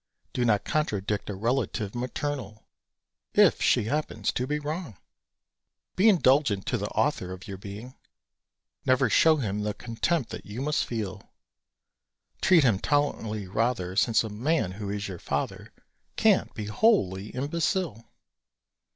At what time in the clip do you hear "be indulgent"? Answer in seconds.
5.95-6.65